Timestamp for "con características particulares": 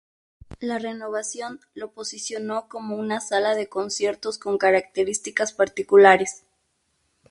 4.39-6.43